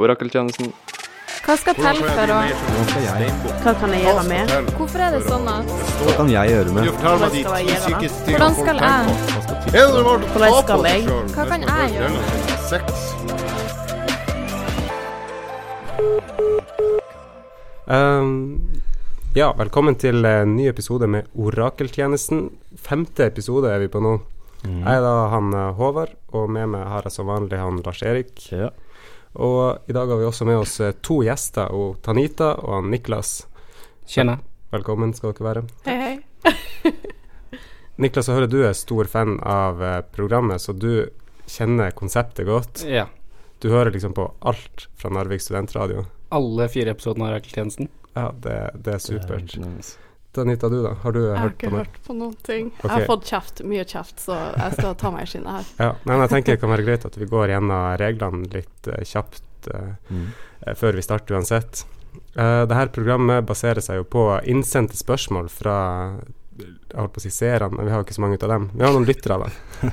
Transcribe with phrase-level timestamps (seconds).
[0.00, 0.72] Orakeltjenesten.
[1.44, 2.38] Hva skal til for å
[3.60, 4.52] Hva kan jeg gjøre med?
[4.78, 5.66] Hvorfor er det sånn at
[6.00, 8.08] hva kan jeg gjøre med Hva skal jeg gjøre med?
[8.30, 8.90] Hvordan skal jeg?
[10.32, 11.00] Hvordan skal jeg?
[11.34, 12.10] Hva kan jeg gjøre?
[17.90, 18.32] Um,
[19.36, 22.48] ja, velkommen til en ny episode med Orakeltjenesten.
[22.78, 24.20] Femte episode er vi på nå.
[24.64, 24.80] Mm.
[24.84, 28.32] Jeg er da han eh, Håvard, og med meg har jeg som vanlig han Lars-Erik.
[28.52, 28.70] Ja.
[29.32, 33.46] Og i dag har vi også med oss eh, to gjester, og Tanita og Niklas.
[34.10, 34.40] Kjenner.
[34.74, 35.62] Velkommen skal dere være.
[35.86, 36.92] Hei, hei.
[38.02, 41.06] Niklas, jeg hører du er stor fan av eh, programmet, så du
[41.50, 42.82] kjenner konseptet godt.
[42.88, 43.06] Ja.
[43.62, 46.08] Du hører liksom på alt fra Narvik studentradio.
[46.34, 47.90] Alle fire episodene av Rakeltjenesten.
[48.16, 49.52] Ja, det, det er supert.
[49.54, 50.09] Det er nice.
[50.32, 50.92] Tanita, du da?
[51.02, 51.84] Har du Jeg har hørt ikke på noe?
[51.84, 52.68] hørt på noen ting.
[52.82, 55.70] Jeg har fått kjeft, mye kjeft, så jeg skal ta meg i skinnet her.
[55.82, 59.00] Ja, men jeg tenker det kan være greit at vi går gjennom reglene litt uh,
[59.04, 59.42] kjapt
[59.74, 60.28] uh, Mm.
[60.66, 61.82] eh, før vi starter uansett.
[62.36, 65.76] Uh, Dette programmet baserer seg jo på innsendte spørsmål fra
[66.60, 68.50] jeg holdt på å si seerne, men vi har jo ikke så mange ut av
[68.54, 68.70] dem.
[68.74, 69.90] Vi har noen lyttere, da.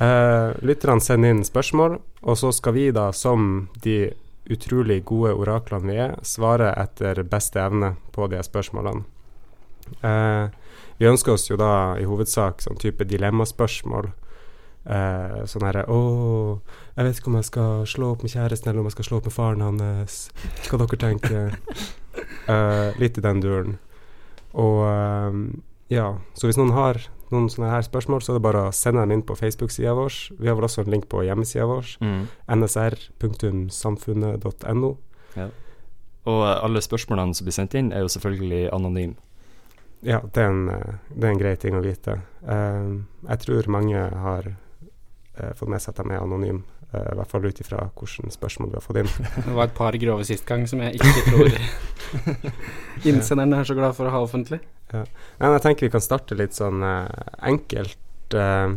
[0.00, 4.12] Uh, lytterne sender inn spørsmål, og så skal vi da, som de
[4.50, 9.04] utrolig gode oraklene vi er, svare etter beste evne på de spørsmålene.
[10.02, 10.48] Eh,
[10.98, 14.12] vi ønsker oss jo da i hovedsak sånn type dilemmaspørsmål.
[14.84, 15.98] Eh, sånn herre Å,
[16.96, 19.16] jeg vet ikke om jeg skal slå opp med kjæresten, eller om jeg skal slå
[19.22, 20.30] opp med faren hans.
[20.68, 21.44] Hva dere tenker?
[22.46, 23.78] Eh, litt i den duren.
[24.52, 25.32] Og eh,
[25.96, 27.00] ja, så hvis noen har
[27.32, 30.12] noen sånne her spørsmål, så er det bare å sende dem inn på Facebook-sida vår.
[30.38, 32.28] Vi har vel også en link på hjemmesida vår, Mm.
[33.64, 34.90] nsr.samfunnet.no.
[36.24, 39.16] Og eh, alle spørsmålene som blir sendt inn, er jo selvfølgelig anonyme.
[40.04, 42.18] Ja, det er, en, eh, det er en grei ting å vite.
[42.46, 42.92] Eh,
[43.30, 47.42] jeg tror mange har eh, fått med seg at de er anonyme, i hvert fall
[47.42, 49.08] ut ifra hvilke spørsmål vi har fått inn.
[49.48, 51.56] Det var et par grove sist gang som jeg ikke tror
[53.08, 54.60] innsenderen er så glad for å ha offentlig.
[54.92, 58.36] Men jeg tenker vi kan starte litt sånn eh, enkelt.
[58.36, 58.76] eh,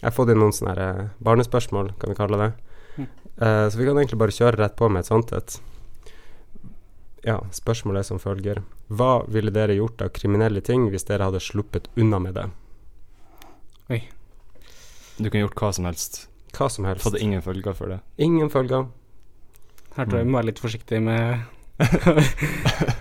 [0.00, 2.50] jeg har fått inn noen sånne barnespørsmål, kan vi kalle det.
[2.98, 3.06] Mm.
[3.38, 5.60] Eh, så vi kan egentlig bare kjøre rett på med et sånt et.
[7.24, 8.60] Ja, spørsmålet er som følger.
[8.92, 12.44] Hva ville dere gjort av kriminelle ting hvis dere hadde sluppet unna med det?
[13.90, 14.02] Oi.
[15.16, 16.26] Du kan gjort hva som helst.
[16.54, 17.04] Hva som helst.
[17.06, 18.00] Fått ingen følger for det.
[18.20, 18.86] Ingen følger.
[19.96, 21.44] Her tror jeg vi må være litt forsiktige med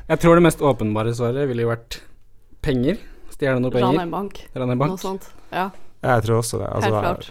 [0.10, 2.00] Jeg tror det mest åpenbare svaret ville jo vært
[2.66, 3.00] penger.
[3.34, 4.02] Stjele noe Rane penger.
[4.06, 5.02] en bank, Rane en noe bank.
[5.02, 5.28] sånt.
[5.52, 5.68] Ja,
[6.04, 6.70] Jeg tror også det.
[6.70, 7.30] Altså, helt klart.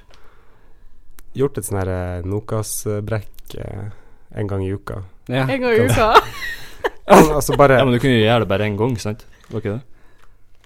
[1.38, 3.86] gjort et sånn her eh, Nokas-brekk eh,
[4.42, 5.02] en gang i uka.
[5.30, 5.46] Ja.
[5.46, 6.12] En gang i uka.
[7.08, 9.24] altså bare Ja, men du kunne jo gjøre det bare én gang, sant?
[9.50, 9.82] Var ikke det?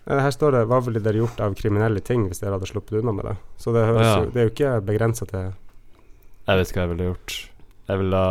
[0.07, 3.01] Eh, Her står det 'Hva ville dere gjort av kriminelle ting hvis dere hadde sluppet
[3.01, 4.17] unna med det?' Så det, høres Ja.
[4.25, 5.53] jo, det er jo ikke begrensa til
[6.47, 7.49] Jeg vet hva jeg ville gjort.
[7.89, 8.23] Jeg ville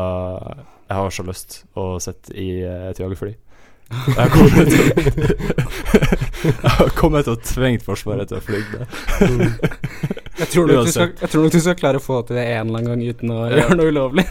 [0.90, 3.36] Jeg har så lyst å sitte i eh, et jagerfly.
[4.18, 4.86] Jeg kommer til
[6.46, 8.88] Jeg kommer til å tvinge Forsvaret til å fly det.
[10.40, 12.44] Jeg, tror nok du skal, jeg tror nok du skal klare å få til det
[12.44, 14.26] en eller annen gang uten å gjøre noe ulovlig.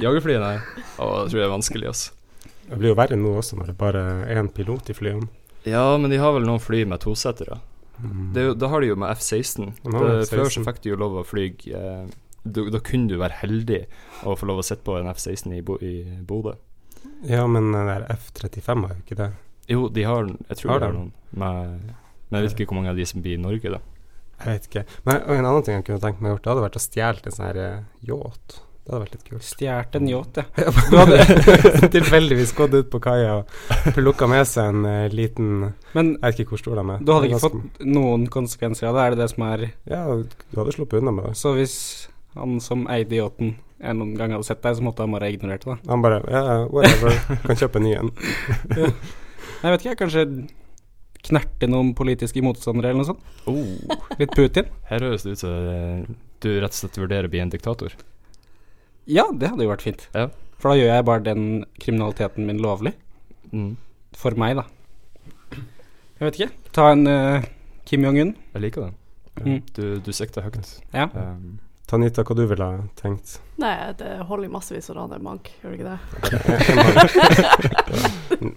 [0.00, 0.54] Jagerfly, nei.
[0.96, 2.14] Å, det tror jeg er vanskelig, altså.
[2.68, 5.28] Det blir jo verre nå også, når det bare er én pilot i flyene.
[5.68, 7.60] Ja, men de har vel noen fly med tosetere.
[8.02, 8.32] Mm.
[8.34, 9.72] Det da har de jo med F-16.
[9.84, 10.38] De har Det- F-16.
[10.38, 12.06] Før så fikk de jo lov å fly eh,
[12.44, 13.86] da, da kunne du være heldig
[14.24, 16.56] å få lov å sitte på en F-16 i, Bo, i Bodø.
[17.24, 19.30] Ja, men der F-35 har jo ikke det.
[19.68, 21.12] Jo, de har Jeg tror Har de har noen.
[21.32, 21.94] Med,
[22.30, 23.80] men jeg vet ikke hvor mange av de som blir i Norge, da.
[24.44, 24.84] Jeg vet ikke.
[25.06, 27.24] Men en annen ting jeg kunne tenkt meg å gjøre, det hadde vært å stjele
[27.24, 28.58] en sånn her eh, yacht.
[28.84, 29.44] Det hadde vært litt kult.
[29.48, 30.44] Stjålet en yacht, ja.
[30.92, 36.10] Du hadde tilfeldigvis gått ut på kaia og plukka med seg en uh, liten Men
[36.18, 37.00] Jeg vet ikke hvor stor de er.
[37.04, 40.58] du hadde ikke fått noen konsekvenser av det, er det det som er Ja, du
[40.60, 41.36] hadde sluppet unna med det.
[41.40, 41.76] Så hvis
[42.36, 45.64] han som eide yachten en noen gang hadde sett deg, så måtte han bare ignorert
[45.64, 45.78] det.
[45.88, 47.16] Han bare Ja, whatever.
[47.46, 48.12] Kan kjøpe en ny en.
[49.64, 50.22] Jeg vet ikke, jeg kanskje
[51.24, 53.22] knerte noen politiske motstandere eller noe sånt.
[53.48, 54.66] Oh, Litt Putin.
[54.90, 56.02] her høres det ut som eh,
[56.44, 57.94] du rett og slett vurderer å bli en diktator.
[59.10, 60.06] Ja, det hadde jo vært fint.
[60.14, 60.28] Ja.
[60.58, 61.44] For da gjør jeg bare den
[61.82, 62.94] kriminaliteten min lovlig.
[63.52, 63.74] Mm.
[64.16, 64.64] For meg, da.
[66.20, 66.70] Jeg vet ikke.
[66.76, 67.44] Ta en uh,
[67.84, 68.32] Kim Jong-un.
[68.54, 68.96] Jeg liker den.
[69.42, 69.60] Mm.
[69.76, 70.76] Du, du sikter høyt.
[70.94, 71.08] Ja.
[71.12, 71.58] Um,
[71.90, 73.34] Tanita, hva du ville ha tenkt?
[73.60, 75.98] Nei, det holder i massevis å rane en bank, gjør det ikke det?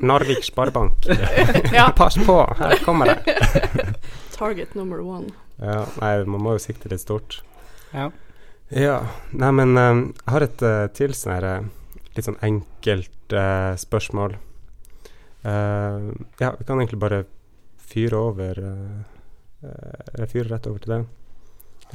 [0.09, 1.09] Narvik Sparebank.
[1.77, 1.89] Ja.
[1.97, 3.35] Pass på, her kommer det.
[4.37, 5.27] Target number one.
[5.59, 7.41] Ja, nei, man må jo sikte litt stort.
[7.91, 8.07] Ja.
[8.73, 8.99] Ja,
[9.31, 11.69] nei, men eh, jeg har et uh, til sånn her eh,
[12.17, 14.35] litt sånn enkelt uh, spørsmål.
[15.47, 16.11] Uh,
[16.41, 17.23] ja, vi kan egentlig bare
[17.87, 19.69] fyre over eh,
[20.19, 21.03] eh, Fyre rett over til det.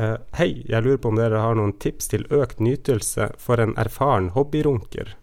[0.01, 3.75] Eh, hei, jeg lurer på om dere har noen tips til økt nytelse for en
[3.81, 5.17] erfaren hobbyrunker?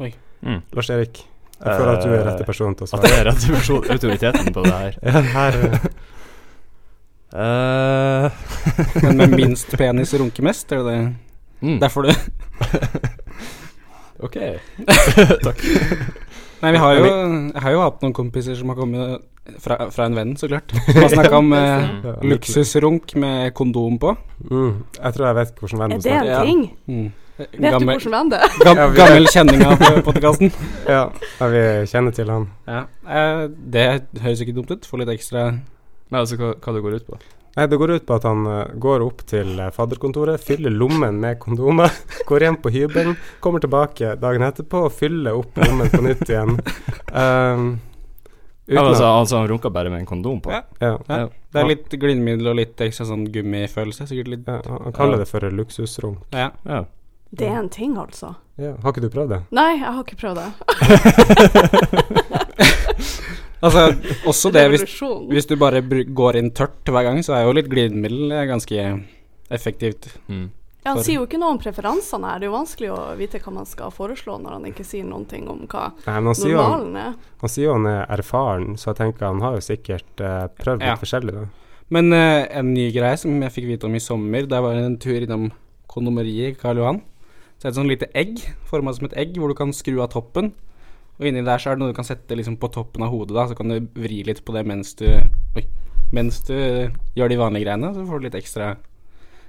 [0.00, 0.62] Mm.
[0.74, 1.20] Lars Erik,
[1.60, 3.04] jeg føler at du er rette person til å svare.
[3.04, 4.96] At det er rett person, autoriteten på det her.
[5.12, 5.60] Ja, her
[7.32, 8.41] eh,
[8.78, 11.14] Eh, Den med minst penis runker mest, er det det?
[11.62, 11.78] mm.
[11.80, 12.16] Derfor det.
[14.22, 14.36] Ok.
[15.42, 15.62] Takk.
[16.62, 19.24] Nei, vi har jo, jeg har jo hatt noen kompiser som har kommet
[19.58, 20.70] fra, fra en venn, så klart.
[20.92, 24.12] Som har snakka om eh, ja, luksusrunk med kondom på.
[24.46, 26.44] Mm, jeg tror jeg vet hvilken venn Er Er det en Ja.
[26.46, 26.62] ting?
[26.86, 27.08] Mm.
[27.42, 28.54] Vet du Gammel, hvordan venn det er?
[28.62, 30.52] gam, Ja, vi- gammel kjenning av podkasten.
[30.86, 31.02] Ja,
[31.40, 32.46] ja, vi kjenner til han.
[32.70, 32.84] Ja.
[33.08, 33.86] Eh, det
[34.22, 34.86] høres ikke dumt ut.
[34.86, 37.18] Få litt ekstra Nei, altså, hva, hva det går ut på?
[37.56, 41.18] Nei, Det går ut på at han eh, går opp til uh, fadderkontoret, fyller lommen
[41.20, 41.92] med kondomer,
[42.28, 46.56] går hjem på hybelen, kommer tilbake dagen etterpå og fyller opp lommen på nytt igjen.
[47.12, 47.76] Um,
[48.64, 50.50] uten Ja, altså, altså, han runka bare med en kondom på?
[50.54, 50.62] Ja.
[50.80, 51.28] ja, Ja.
[51.52, 54.06] Det er litt glidemiddel og litt ekstra sånn gummifølelse.
[54.08, 56.22] Sikkert litt ja, han kaller det for luksusrunk.
[56.32, 56.48] Ja.
[56.64, 56.86] Ja.
[57.32, 58.34] Det er en ting, altså.
[58.60, 59.42] Ja, har ikke du prøvd det?
[59.52, 60.48] Nei, jeg har ikke prøvd det.
[63.62, 63.84] Altså,
[64.30, 64.84] også det hvis,
[65.30, 68.88] hvis du bare går inn tørt hver gang, så er jo litt glidemiddel eh, ganske
[69.52, 70.08] effektivt.
[70.28, 70.50] Mm.
[70.82, 72.40] Ja, han sier jo ikke noe om preferansene her.
[72.42, 75.28] Det er jo vanskelig å vite hva man skal foreslå når han ikke sier noen
[75.30, 77.36] ting om hva Nei, men han normalen han, er.
[77.44, 80.82] han sier jo han er erfaren, så jeg tenker han har jo sikkert eh, prøvd
[80.82, 80.96] litt Ja.
[80.98, 81.44] forskjellig, da.
[81.92, 84.98] Men eh, en ny greie som jeg fikk vite om i sommer, der var en
[84.98, 85.52] tur innom
[85.92, 86.98] kondomeriet i Karl Johan.
[87.60, 90.00] Så er det et sånn lite egg, forma som et egg, hvor du kan skru
[90.02, 90.50] av toppen.
[91.20, 93.36] Og inni der så er det noe du kan sette liksom på toppen av hodet,
[93.36, 95.66] da, så kan du vri litt på det mens du Oi.
[96.12, 96.56] Mens du
[97.16, 98.74] gjør de vanlige greiene, så får du litt ekstra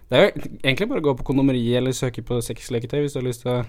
[0.07, 3.19] Det er jo egentlig bare å gå på kondomeriet eller søke på sexleketøy hvis du
[3.19, 3.63] har lyst til å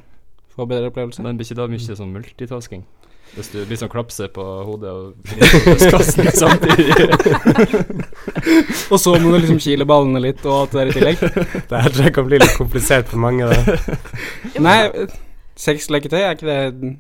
[0.55, 1.23] få bedre opplevelse.
[1.25, 2.85] Men blir ikke da mye sånn multitasking?
[3.35, 6.93] Hvis du blir sånn klapser på hodet og brystkassen samtidig?
[8.93, 11.25] Og så må du liksom kile ballene litt og alt det der i tillegg.
[11.71, 13.97] Det her tror jeg kan bli litt komplisert for mange, da.
[14.63, 14.79] Nei,
[15.59, 16.95] sexleketøy, er ikke det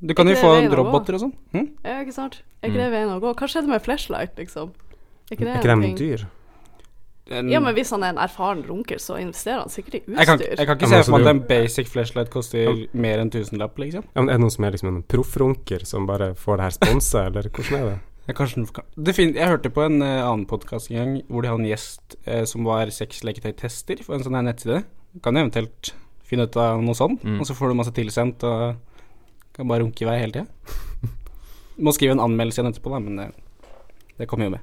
[0.00, 1.32] Du kan jo få det roboter og sånn.
[1.52, 1.68] Hm?
[1.84, 2.42] Ja, ikke sant?
[2.62, 2.82] Er ikke Mm.
[2.84, 3.34] det veien å gå?
[3.34, 4.70] Hva skjedde med flashlight, liksom?
[5.30, 5.96] Er ikke det Er ikke en de ting?
[5.96, 6.26] dyr?
[7.30, 10.26] En- Ja, men hvis han er en erfaren runker, så investerer han sikkert i jeg,
[10.26, 10.56] kan, utstyr.
[10.56, 13.30] jeg kan ikke Ja, se for meg altså, at en basic flashlight koster mer enn
[13.30, 14.04] tusenlapp, liksom.
[14.16, 16.70] Ja, men er det noen som er liksom en proffrunker som bare får det her
[16.70, 18.00] sponsa, eller hvordan er det?
[18.28, 21.48] Jeg, kanskje, det fin jeg hørte på en uh, annen podkast en gang hvor de
[21.48, 24.84] hadde en gjest uh, som var sexleketøytester for en sånn her nettside.
[25.14, 25.92] Du kan eventuelt
[26.28, 27.40] finne ut av noe sånt, Mm.
[27.40, 28.76] og så får du masse tilsendt og
[29.58, 30.46] kan bare runke i vei hele tida.
[31.84, 33.26] Må skrive en anmeldelse igjen etterpå, da, men det,
[34.18, 34.62] det kommer jo med.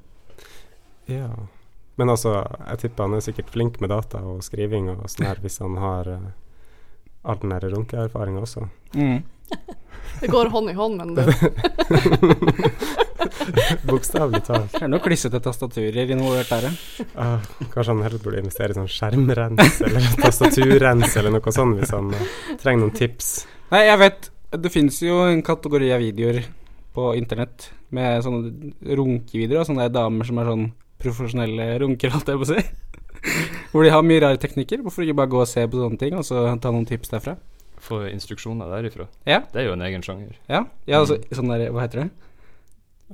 [1.11, 1.29] Ja.
[1.95, 5.39] Men altså, jeg tipper han er sikkert flink med data og skriving og sånn her,
[5.43, 6.29] hvis han har uh,
[7.23, 8.67] all den der runkeerfaringa også.
[8.95, 9.23] Mm.
[10.19, 11.25] Det går hånd i hånd, men det,
[13.89, 14.71] Bokstavelig talt.
[14.71, 17.05] Det er noen klissete tastaturer involvert der, ja.
[17.19, 21.91] Ah, kanskje han heller burde investere i sånn skjermrens eller tastaturrens eller noe sånt, hvis
[21.95, 22.29] han uh,
[22.61, 23.27] trenger noen tips.
[23.73, 26.43] Nei, jeg vet Det finnes jo en kategori av videoer
[26.95, 30.65] på internett med sånne runkevideoer Og sånne damer som er sånn
[31.01, 32.61] profesjonelle runker, holdt jeg på å si.
[33.73, 34.79] Hvor de har mye rare teknikker.
[34.81, 37.35] Hvorfor ikke bare gå og se på sånne ting, og så ta noen tips derfra?
[37.83, 39.09] Få instruksjoner derifra.
[39.27, 39.41] Ja.
[39.51, 40.37] Det er jo en egen sjanger.
[40.49, 42.07] Ja, ja altså sånn der Hva heter det?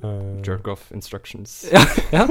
[0.05, 1.65] Uh, Jerk off instructions.
[1.73, 1.81] Ja,
[2.13, 2.27] ja.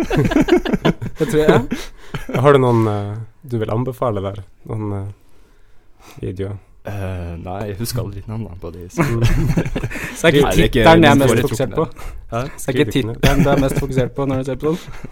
[1.19, 1.51] Det tror jeg.
[1.51, 2.41] Ja.
[2.47, 4.43] har du noen uh, du vil anbefale der?
[4.71, 6.57] Noen uh, videoer?
[6.81, 8.87] Eh, nei, jeg husker aldri navnene på de.
[8.95, 9.05] Så.
[9.05, 11.87] Så det er ikke tittelen jeg er mest fokusert på.
[12.31, 15.09] Det er ikke tittelen du er mest fokusert på når du ser på sånn.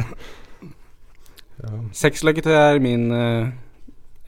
[1.59, 1.73] Ja.
[2.01, 3.49] Sexleketøy er min uh,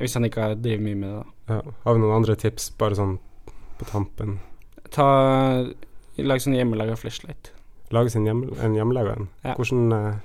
[0.00, 1.54] Hvis han ikke har drevet mye med det, da.
[1.54, 1.75] Ja.
[1.85, 3.14] Har vi noen andre tips, bare sånn
[3.78, 4.40] på tampen?
[4.90, 5.06] Ta
[6.20, 7.52] Lag sånn hjemmelaga flashlight.
[7.94, 9.30] Lage sin hjem, en hjemmelaga en?
[9.47, 9.54] Ja.
[9.56, 10.18] Hvordan uh,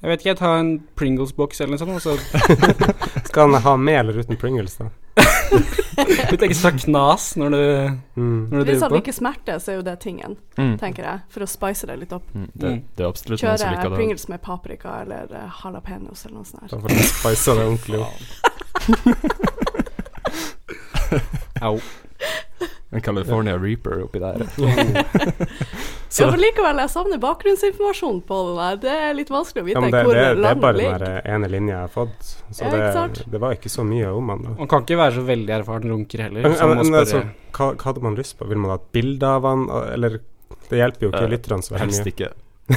[0.00, 2.24] Jeg vet ikke, jeg tar en Pringles-boks eller noe sånt,
[3.28, 4.88] Skal han ha med eller uten Pringles, da?
[6.30, 7.60] Du tenker så knas når du,
[8.18, 8.48] Mm.
[8.50, 8.96] når du hvis han driver på.
[9.02, 10.76] ikke smerter, så er jo det tingen, Mm.
[10.78, 11.20] tenker jeg.
[11.30, 12.26] For å spice det litt opp.
[12.34, 12.50] Mm.
[12.54, 12.82] Det, Mm.
[12.96, 13.94] det er absolutt noen som Kjøre.
[13.96, 16.70] Pringles med paprika eller uh, jalapeños eller noe sånt.
[16.70, 18.18] Da får du det ordentlig opp.
[21.62, 21.80] Au.
[22.90, 24.46] En California Reaper oppi der.
[26.18, 28.76] Ja, men likevel, jeg savner bakgrunnsinformasjon på det der.
[28.84, 30.82] Det er litt vanskelig å vite Ja, det, hvor det, det er landet bare den
[30.84, 31.04] ligger.
[31.04, 32.30] der ene linja jeg har fått.
[32.48, 34.54] Så Ja, det, det var ikke så mye om han, da.
[34.62, 36.48] Man kan ikke være så veldig erfaren runker heller.
[36.48, 37.22] Men, men, men, altså,
[37.52, 38.48] hva, hva hadde man lyst på?
[38.48, 40.20] Vil man ha et bilde av han, eller
[40.70, 42.32] Det hjelper jo ikke Eh, lytterne så veldig Helst ikke.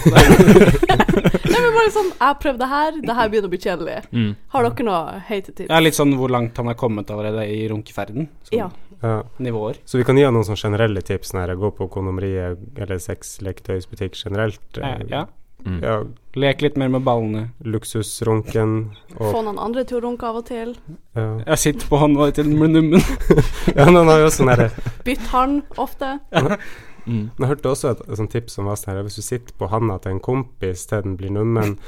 [1.52, 3.98] Nei, men bare sånn Jeg har prøvd det her, det her begynner å bli kjedelig.
[4.16, 4.30] Mm.
[4.54, 5.68] Har dere noe hatetips?
[5.72, 8.30] Ja, litt sånn hvor langt han har kommet allerede i runkeferden.
[8.48, 8.70] Sånn Ja.
[9.02, 9.24] Ja.
[9.42, 9.78] nivåer.
[9.86, 13.00] Så vi kan gi han noen sånne generelle tips når jeg går på kondomeriet eller
[13.02, 14.62] sexleketøysbutikk generelt.
[14.78, 15.24] Ja, eh, ja.
[15.66, 15.80] Mm.
[15.84, 15.96] Ja,
[16.42, 17.52] Lek litt mer med ballene.
[17.62, 18.72] luksusrunken
[19.20, 20.76] og Få noen andre til å runke av og til.
[21.16, 21.28] ja.
[21.46, 22.94] Jeg sitter på hånda til nummen.
[23.78, 24.72] ja, men han har jo sånn herre
[25.06, 26.20] Bytt hånd ofte.
[27.02, 27.32] Mm.
[27.40, 29.66] Jeg hørte også et, et sånt tips som var sånn her Hvis du sitter på
[29.72, 31.80] handa til en kompis til den blir nummen,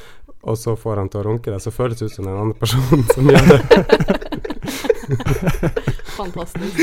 [0.41, 2.57] og så får han til å runke deg, så føles det ut som en annen
[2.57, 3.61] person som gjør det.
[6.17, 6.79] Fantastisk.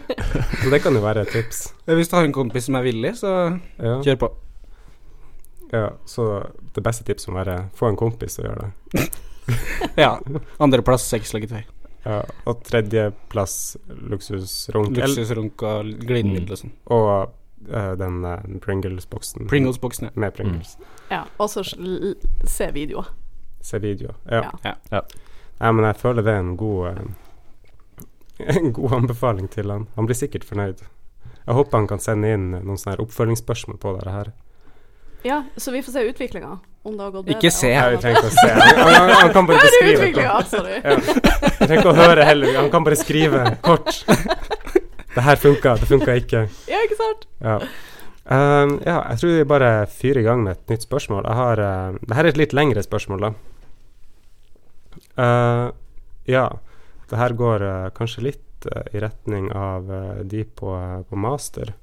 [0.62, 1.64] Så det kan jo være et tips.
[1.86, 3.32] Hvis du har en kompis som er villig, så
[3.78, 4.30] Ja, kjør på.
[5.72, 6.28] ja Så
[6.74, 9.10] det beste tipset må være få en kompis til å gjøre det.
[9.98, 10.12] Ja.
[10.62, 11.64] Andreplass sexleketøy.
[12.04, 14.94] Ja, og tredjeplass luksusrunk.
[14.96, 16.72] Luksusrunk og glidemiddel og sånn.
[16.94, 17.08] Og
[17.72, 19.48] uh, den uh, Pringles-boksen.
[19.50, 20.14] Pringles-boksen, ja.
[20.14, 20.76] Med Pringles.
[21.10, 23.10] Ja, og så se videoer.
[23.60, 24.14] Se videoer.
[24.30, 24.46] Ja.
[24.64, 24.74] Ja.
[24.92, 25.02] Ja.
[25.60, 25.72] Ja.
[25.72, 27.02] Men jeg føler det er en god eh,
[28.56, 29.88] En god anbefaling til han.
[29.96, 30.82] Han blir sikkert fornøyd.
[31.46, 34.32] Jeg håper han kan sende inn noen sånne oppfølgingsspørsmål på det her.
[35.26, 36.58] Ja, så vi får se utviklinga.
[36.82, 37.36] Om det har gått bedre.
[37.36, 37.72] Ikke se.
[37.76, 38.52] Nei, vi trenger ikke å se.
[38.56, 40.78] Han, han, han kan bare beskrive sorry.
[40.80, 40.96] Ja.
[41.58, 42.54] Trenger ikke å høre heller.
[42.56, 44.00] Han kan bare skrive kort.
[45.10, 46.40] Det her funka, det funka ikke.
[46.70, 47.24] Ja, ikke sant?
[47.42, 47.56] Ja.
[48.30, 51.24] Um, ja, jeg tror vi bare fyrer i gang med et nytt spørsmål.
[51.26, 53.30] Jeg har uh, Dette er et litt lengre spørsmål, da.
[55.18, 55.72] Uh,
[56.30, 56.44] ja.
[57.10, 60.74] Det her går uh, kanskje litt uh, i retning av uh, de på,
[61.10, 61.74] på master.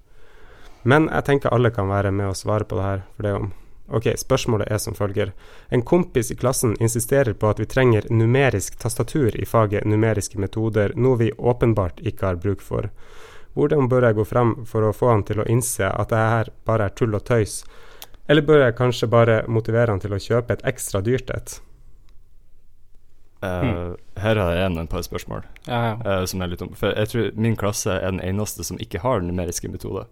[0.87, 3.07] Men jeg tenker alle kan være med og svare på det her.
[3.15, 3.49] For det om
[3.87, 5.31] Ok, spørsmålet er som følger.
[5.71, 10.91] En kompis i klassen insisterer på at vi trenger numerisk tastatur i faget numeriske metoder,
[10.95, 12.89] noe vi åpenbart ikke har bruk for.
[13.55, 16.51] Hvordan bør jeg gå frem for å få han til å innse at det her
[16.67, 17.61] bare er tull og tøys?
[18.27, 21.61] Eller bør jeg kanskje bare motivere han til å kjøpe et ekstra dyrt et?
[23.43, 25.97] Eh, her har jeg igjen et par spørsmål Ja, ja.
[26.01, 29.03] Uh, som er litt om For jeg tror min klasse er den eneste som ikke
[29.03, 30.07] har numeriske metoder.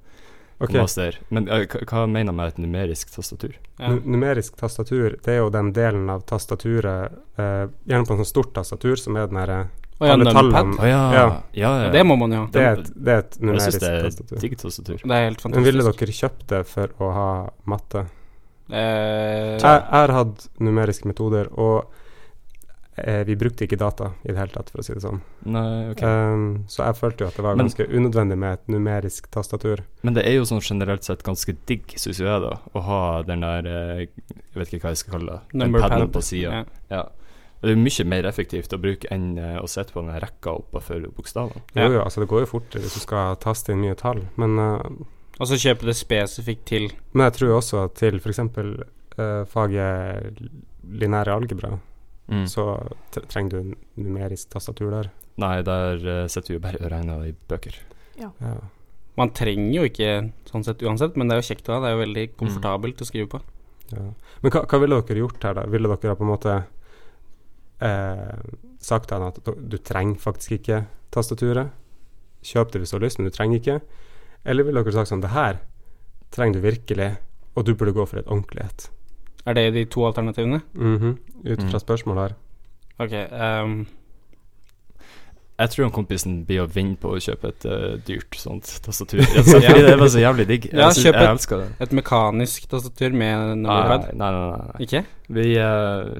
[0.62, 0.78] Okay.
[0.78, 1.18] Master.
[1.34, 3.58] Men uh, hva mener man med et numerisk tastatur?
[3.82, 3.90] ja.
[4.06, 8.54] Numerisk tastatur, det er jo den delen av tastaturet, eh, gjerne på en sånn stort
[8.56, 9.66] tastatur, som er den derre
[9.96, 10.76] Oh, ja, tallene.
[10.76, 11.02] Oh, ja.
[11.14, 11.26] Ja.
[11.56, 11.92] Ja, ja.
[11.92, 12.42] Det må man jo.
[12.52, 14.38] Det er et, det er et Jeg synes det er tastatur.
[14.44, 14.98] et tastatur.
[15.04, 17.28] Det er helt Men ville dere kjøpt det for å ha
[17.64, 18.02] matte?
[18.70, 21.86] Eh, Jeg, jeg har hatt numeriske metoder, og
[23.28, 25.18] vi brukte ikke data i det hele tatt, for å si det sånn.
[25.52, 26.08] Nei, okay.
[26.08, 29.84] Um, så jeg følte jo at det var Men- ganske unødvendig med et numerisk tastatur.
[30.02, 33.42] Men det er jo sånn generelt sett ganske digg, syns jeg, da, å ha den
[33.44, 35.42] der eh, Jeg vet ikke hva jeg skal kalle det.
[35.52, 36.52] Den number padden på sida.
[36.52, 36.64] Ja.
[36.90, 37.04] Ja.
[37.66, 41.08] Det er mye mer effektivt å bruke enn eh, å sette på den rekka oppafor
[41.16, 41.64] bokstavene.
[41.74, 41.88] Ja.
[41.88, 44.60] Jo, jo, altså det går jo fortere hvis du skal taste inn mye tall, men,
[44.60, 44.84] uh,
[45.40, 48.40] Og så kjøpe det spesifikt til men jeg tror også at til f.eks.
[49.16, 50.40] Uh, faget
[50.84, 51.80] linære algebra,
[52.28, 52.46] Mm.
[52.50, 52.64] så
[53.30, 55.12] trenger du numerisk tastatur der.
[55.38, 57.76] Nei, der setter sitter vi jo bare regner i bøker.
[58.18, 58.32] Ja.
[59.18, 61.80] Man trenger jo ikke sånn sett uansett, men det er jo kjekt å ha.
[61.84, 62.06] Det er jo Mm.
[62.08, 63.42] veldig komfortabelt å skrive på.
[63.92, 64.08] Ja.
[64.42, 65.66] Men hva, hva ville dere gjort her, da?
[65.70, 66.56] Ville dere ha på en måte
[67.82, 68.40] eh,
[68.80, 71.70] sagt til henne at du, du trenger faktisk ikke tastaturet?
[72.46, 73.78] Kjøp det hvis du har lyst, men du trenger ikke?
[74.46, 75.60] Eller ville dere sagt sånn Det her
[76.36, 77.12] trenger du virkelig,
[77.56, 78.90] og du burde gå for et ordentlig et?
[79.46, 80.62] Er det de to alternativene?
[80.74, 81.84] Mhm, Ut fra Mm.
[81.84, 82.36] spørsmålet her.
[83.00, 83.14] Ok.
[83.32, 83.86] Um.
[85.58, 89.22] Jeg tror kompisen blir å vinne på å kjøpe et uh, dyrt sånt tastatur.
[89.48, 90.66] Fordi det bare så jævlig digg.
[90.74, 91.68] Ja, jeg, kjøp et- det.
[91.86, 94.10] et mekanisk tastatur med nummerpad?
[94.20, 94.50] nei, nei.
[94.50, 94.84] nei, nei.
[94.84, 95.06] Ikke?
[95.32, 96.20] Vi uh,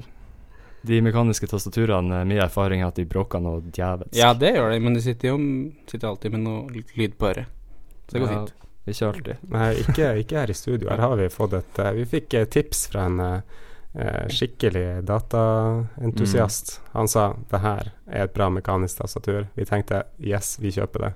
[0.86, 4.14] De mekaniske tastaturene, min erfaring er at de bråker noe djevelsk.
[4.16, 5.38] Ja, det gjør de, men de sitter jo
[5.90, 7.50] sitter alltid med noe lyd på øret.
[8.06, 8.52] Så det går Ja, fint.
[8.86, 9.36] Ikke alltid.
[9.50, 10.88] Nei, ikke, ikke her i studio.
[10.92, 13.40] Her har vi fått et eh, Vi fikk eh, tips fra en eh,
[13.98, 16.80] eh, skikkelig dataentusiast.
[16.92, 19.46] Han sa det her er et bra mekanisk tastatur.
[19.54, 21.12] Vi tenkte yes, vi kjøper det.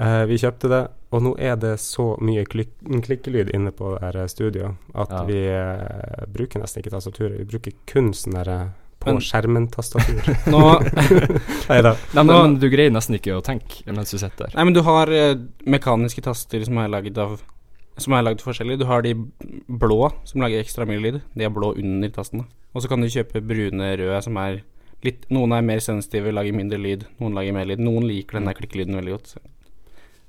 [0.00, 0.82] Eh, vi kjøpte det,
[1.12, 2.70] og nå er det så mye klik
[3.04, 5.24] klikkelyd inne på det her studio at Ja.
[5.28, 7.36] vi eh, bruker nesten ikke tastaturet.
[7.42, 8.60] Vi bruker kun sånn derre
[9.00, 10.26] på Men- skjermen-tastatur.
[10.52, 10.60] Nå
[11.70, 11.94] Nei da.
[12.14, 14.56] Nei, men, men du greier nesten ikke å tenke mens du sitter der.
[14.58, 17.38] Nei, men du har eh, mekaniske taster som er lagd av
[18.00, 18.78] Som er lagd forskjellig.
[18.80, 19.14] Du har de
[19.68, 21.20] blå som lager ekstra mye lyd.
[21.36, 22.46] De er blå under tastene.
[22.72, 24.60] Og så kan du kjøpe brune, røde som er
[25.04, 27.06] litt Noen er mer sensitive, lager mindre lyd.
[27.20, 27.80] Noen lager mer lyd.
[27.82, 29.34] Noen liker den der klikkelyden veldig godt.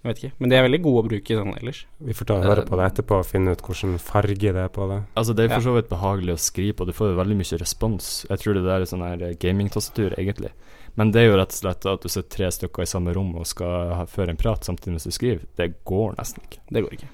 [0.01, 0.35] Jeg vet ikke.
[0.41, 1.79] Men de er veldig gode å bruke sånn ellers.
[2.01, 4.71] Vi får ta og høre på det etterpå og finne ut hvilken farge det er
[4.73, 4.97] på det.
[5.21, 7.59] Altså Det er for så vidt behagelig å skrive på, du får jo veldig mye
[7.61, 8.07] respons.
[8.31, 10.49] Jeg tror det der er sånn her eh, gamingtastatur, egentlig.
[10.97, 13.35] Men det er jo rett og slett at du sitter tre stykker i samme rom
[13.37, 15.45] og skal ha, føre en prat samtidig mens du skriver.
[15.61, 16.63] Det går nesten ikke.
[16.65, 17.11] Det går ikke.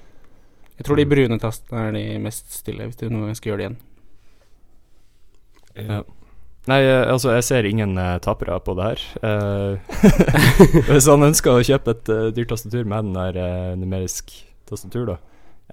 [0.78, 3.60] Jeg tror de brune tastene er de mest stille, hvis du noen gang skal gjøre
[3.60, 3.78] det igjen.
[5.78, 6.00] Ja.
[6.68, 9.06] Nei, eh, altså, jeg ser ingen uh, tapere på det her.
[9.24, 9.96] Uh,
[10.90, 14.34] hvis han ønsker å kjøpe et uh, dyrt tastatur med den der numerisk
[14.68, 15.18] tastatur, da.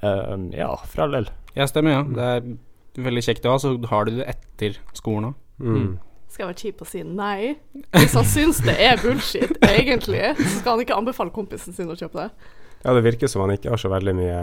[0.02, 1.30] Eh, ja, for all del.
[1.56, 2.04] Ja, stemmer, ja.
[2.04, 5.40] Det er veldig kjekt å ha, så har du det etter skolen òg.
[5.64, 5.90] Mm.
[6.32, 7.54] Skal jeg være kjip og si nei?
[7.96, 11.96] Hvis han syns det er bullshit, egentlig, så skal han ikke anbefale kompisen sin å
[11.96, 12.56] kjøpe det.
[12.82, 14.42] Ja, det virker som han ikke har så veldig mye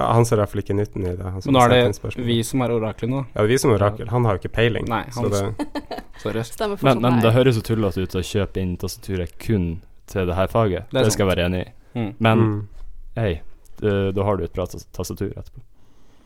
[0.00, 1.22] ja, Han ser i hvert fall ikke nytten i det.
[1.24, 3.20] han Men nå er det vi som er oraklet nå.
[3.34, 4.08] Ja, det er vi som er orakel.
[4.10, 4.88] Han har jo ikke peiling.
[4.88, 5.68] Nei, så han- det,
[6.22, 6.42] Sorry.
[6.44, 10.34] Stemmer Men, men det høres så tullete ut å kjøpe inn tastaturet kun til det
[10.36, 10.90] her faget.
[10.90, 11.70] Det Det, skal jeg være enig i.
[11.98, 12.10] Mm.
[12.18, 12.68] Men mm,
[13.16, 13.40] hei,
[13.80, 15.62] da har du et bra tas- tastatur etterpå.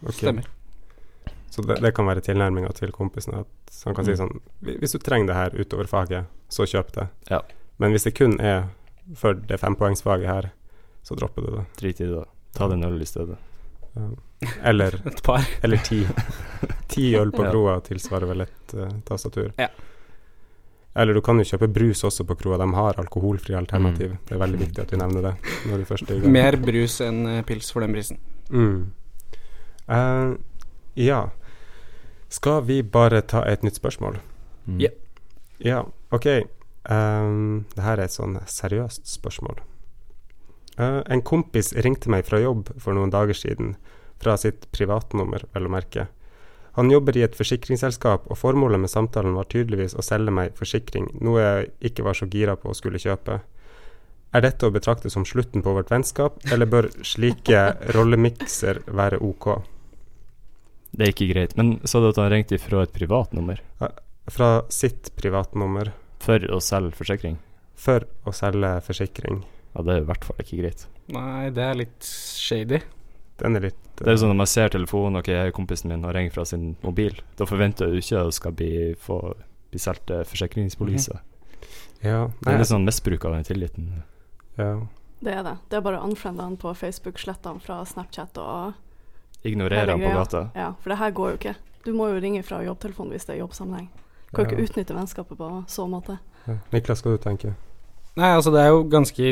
[0.04, 0.12] Okay.
[0.12, 0.45] Stemmer.
[1.50, 3.35] Så det, det kan være tilnærminga til kompisen.
[3.45, 4.16] At han kan si Mm.
[4.19, 4.40] sånn
[4.81, 7.09] "Hvis- du trenger det her utover faget, så kjøp det.
[7.31, 7.40] Ja.
[7.78, 8.69] Men hvis det kun er
[9.14, 10.50] for det fempoengsfaget her,
[11.04, 11.66] så dropper du det.
[11.76, 12.25] Drit i det.
[12.54, 13.37] Ta den øl i stedet.
[13.94, 14.10] Ja.
[14.62, 15.46] Eller, Et par.
[15.62, 16.06] eller ti.
[16.94, 19.52] Ti øl på kroa tilsvarer vel et uh, tastatur.
[19.58, 19.68] Ja.
[20.94, 22.58] Eller du kan jo kjøpe brus også på kroa.
[22.60, 24.12] De har alkoholfrie alternativ.
[24.14, 24.18] Mm.
[24.28, 25.32] Det er veldig viktig at du nevner det
[25.70, 26.34] når du først er i gang.
[26.36, 28.20] Mer brus enn eh, pils for den prisen.
[28.50, 28.76] Mm.
[29.90, 30.36] Uh,
[30.94, 31.24] ja.
[32.30, 34.20] Skal vi bare ta et nytt spørsmål?
[34.68, 34.78] Mm.
[34.86, 34.92] Ja.
[35.64, 35.82] Ja,
[36.14, 36.30] ok.
[36.84, 39.58] Um, det her er et sånn seriøst spørsmål.
[40.76, 43.75] Eh, en kompis ringte meg fra jobb for noen dager siden,
[44.23, 46.09] fra sitt privatnummer, vel å merke.
[46.75, 51.12] Han jobber i et forsikringsselskap, og formålet med samtalen var tydeligvis å selge meg forsikring,
[51.23, 53.38] noe jeg ikke var så gira på å skulle kjøpe.
[54.35, 57.62] Er dette å betrakte som slutten på vårt vennskap, eller bør slike
[57.95, 59.52] rollemikser være ok?
[60.95, 61.54] Det er ikke greit.
[61.59, 63.59] Men sa du at han ringte fra et privatnummer
[64.31, 65.90] Fra sitt privatnummer,
[66.23, 67.38] for å selge forsikring?
[67.75, 69.43] for å selge forsikring.
[69.75, 70.87] Ja, det er i hvert fall ikke greit.
[71.14, 72.78] Nei, det er litt shady.
[73.43, 75.90] Den er litt Det er jo sånn når man ser telefonen, ok, jeg er kompisen
[75.90, 79.19] min og ringer fra sin mobil, da forventer du ikke at du skal bli, få,
[79.71, 81.19] bli solgt eh, forsikringspoliser.
[82.04, 84.02] Ja, Det er litt sånn misbruk av den tilliten.
[84.59, 84.75] ja.
[85.25, 85.54] Det er det.
[85.71, 88.75] Det er bare å unfriende han på Facebook, slette han fra Snapchat og
[89.49, 90.43] Ignorere han på gata.
[90.54, 91.54] Ja, for det her går jo ikke.
[91.87, 93.87] Du må jo ringe fra jobbtelefonen hvis det er jobbsammenheng.
[94.28, 94.57] Du kan jo Ja.
[94.59, 96.19] ikke utnytte vennskapet på så måte.
[96.47, 96.59] Ja.
[96.73, 97.54] Niklas, hva du tenker
[98.16, 99.31] Nei, altså det er jo ganske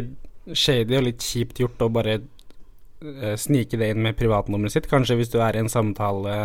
[0.51, 4.91] shady og litt kjipt gjort å bare uh, snike det inn med privatnummeret sitt.
[4.91, 6.37] Kanskje hvis du er i en samtale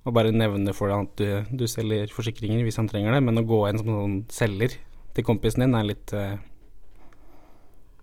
[0.00, 3.40] og bare nevner for deg at du, du selger forsikringer hvis han trenger det, men
[3.40, 4.78] å gå inn som sånn selger
[5.16, 6.38] til kompisen din er litt uh,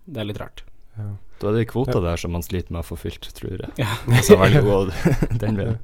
[0.05, 0.63] Det er litt rart.
[0.97, 1.13] Ja.
[1.37, 3.73] Da er det kvota der som man sliter med å få fylt, tror jeg.
[3.77, 3.91] Ja.
[4.25, 4.93] Så veldig god
[5.43, 5.77] den veien.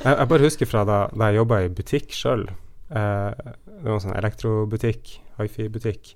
[0.00, 2.46] Jeg, jeg bare husker fra da, da jeg jobba i butikk sjøl.
[2.88, 6.14] Eh, det var en sånn elektrobutikk, hifi-butikk.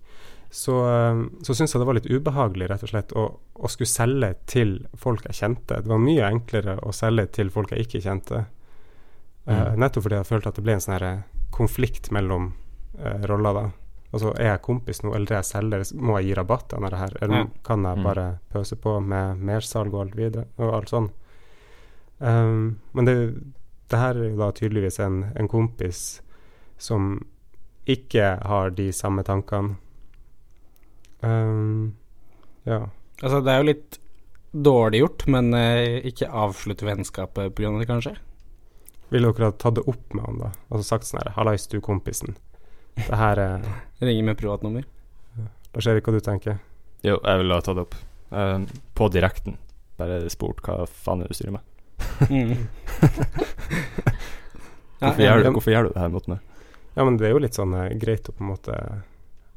[0.50, 3.90] Så, eh, så syntes jeg det var litt ubehagelig, rett og slett, å, å skulle
[3.90, 5.82] selge til folk jeg kjente.
[5.84, 8.44] Det var mye enklere å selge til folk jeg ikke kjente.
[9.44, 9.52] mm.
[9.52, 12.54] uh, Nettopp fordi jeg følte at det ble en sånn her konflikt mellom
[13.00, 13.66] uh, roller, da.
[14.08, 15.82] Altså, er jeg kompis nå, eller er jeg selger?
[16.00, 17.16] Må jeg gi rabatt når det her?
[17.20, 17.50] Eller mm.
[17.68, 18.04] kan jeg Mm.
[18.08, 21.10] bare pøse på med mersalg og alt videre, og alt sånn?
[22.18, 23.16] Um, men det,
[23.92, 26.22] det her er jo da tydeligvis en, en kompis
[26.78, 27.18] som
[27.84, 29.76] ikke har de samme tankene.
[31.20, 31.96] Um,
[32.68, 32.84] ja.
[33.22, 33.98] Altså det er jo litt
[34.52, 37.72] dårlig gjort, men eh, ikke avslutte vennskapet pga.
[37.78, 38.14] det, kanskje.
[39.08, 40.52] Ville dere ha tatt det opp med han, da?
[40.68, 42.36] Altså sagt sånn her 'Hallais, du, kompisen'.
[42.98, 43.66] Det her er
[44.04, 44.84] Ringer med privatnummer.
[45.74, 46.58] Lars Erik, hva du tenker
[47.04, 47.96] Jo, jeg ville ha tatt det opp.
[48.30, 48.58] Eh,
[48.94, 49.58] på direkten.
[49.98, 51.64] Bare spurt hva faen er det du styrer med.
[52.30, 52.56] Mm.
[54.98, 56.38] Hvorfor, gjør, du, hvorfor gjør du det her mot meg?
[56.96, 58.74] Ja, men det er jo litt sånn eh, greit å på en måte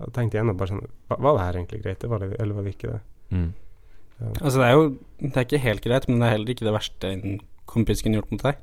[0.02, 2.64] Jeg tenkte tenkt igjennom bare sånn Var det her egentlig greit, var det, eller var
[2.66, 3.00] det ikke det?
[3.32, 3.50] Mm.
[4.42, 4.84] Altså det er jo
[5.22, 7.40] Det er ikke helt greit, men det er heller ikke det verste en
[7.72, 8.58] kompis kunne gjort mot deg.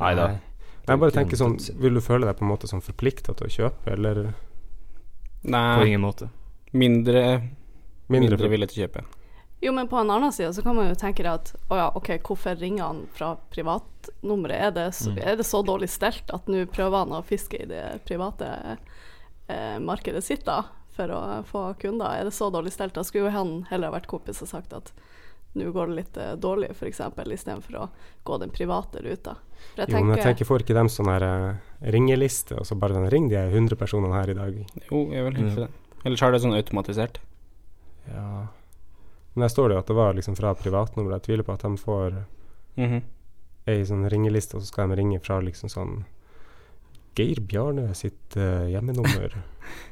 [0.00, 0.24] Nei da.
[0.88, 3.54] Jeg bare tenker sånn Vil du føle deg på en måte sånn forplikta til å
[3.56, 4.32] kjøpe, eller
[5.44, 6.28] På ingen måte.
[6.72, 7.22] mindre,
[8.08, 9.04] mindre, mindre, villig til å kjøpe.
[9.62, 12.14] Jo, men på en annen side så kan man jo tenke at å ja, ok,
[12.24, 14.60] hvorfor ringer han fra privatnummeret?
[14.68, 15.18] Er det, så, Mm.
[15.22, 18.78] er det så dårlig stelt at nå prøver han å fiske i det private
[19.80, 20.62] markedet sitt da,
[20.96, 22.18] for å få kunder?
[22.20, 22.94] Er det så dårlig stelt?
[22.94, 24.92] Da skulle jo han heller ha vært kompis og sagt at
[25.58, 27.88] nå går det litt eh, dårlig, f.eks., istedenfor å
[28.22, 29.32] gå den private ruta.
[29.74, 32.66] For jeg Jo, men jeg tenker, tenker, får ikke dem sånn her eh, ringeliste, og
[32.68, 34.60] så bare den Ring de 100 personene her i dag.
[34.90, 35.48] Jo, jeg vil Ja.
[35.48, 35.56] mm.
[35.56, 35.68] det.
[36.04, 37.18] Ellers er det sånn automatisert.
[38.08, 38.46] Ja.
[39.34, 41.12] Men der står det jo at det var liksom fra privatnummer.
[41.18, 42.22] Jeg tviler på at de får
[42.76, 43.02] Mhm.
[43.66, 46.04] ei sånn ringeliste, og så skal de ringe fra liksom sånn
[47.18, 49.34] Geir Bjarne sitt uh, hjemmenummer.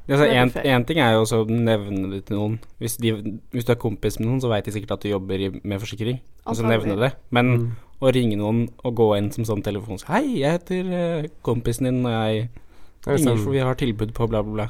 [0.09, 2.55] Altså, en, en ting er jo å nevne det til noen.
[2.81, 3.11] Hvis, de,
[3.53, 5.79] hvis du er kompis med noen, så veit de sikkert at du jobber i, med
[5.83, 6.17] forsikring.
[6.49, 7.11] Og så nevne det.
[7.37, 7.67] Men Mm.
[8.01, 12.01] å ringe noen og gå inn som sånn telefon Hei, jeg heter uh, kompisen din,
[12.09, 12.49] og jeg
[13.05, 14.69] ringer sånn- for vi har tilbud på bla, bla, bla.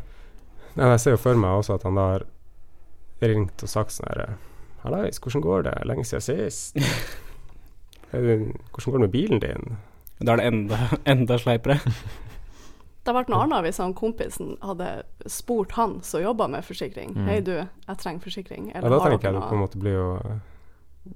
[0.75, 2.27] Nei, jeg ser jo for meg også at han da har
[3.23, 4.35] ringt og sagt sånn her
[4.83, 5.77] Hallais, hvordan går det?
[5.89, 6.77] Lenge siden sist.
[8.11, 9.77] Hvordan går det med bilen din?
[10.21, 10.79] Da er det enda,
[11.15, 11.79] enda sleipere.
[13.09, 14.87] Det hadde vært noe annet hvis han kompisen hadde
[15.33, 17.15] spurt han som jobba med forsikring.
[17.17, 17.25] Mm.
[17.25, 20.09] 'Hei, du, jeg trenger forsikring.' Ja, da tenker jeg det på en måte blir jo
[20.21, 20.43] eh,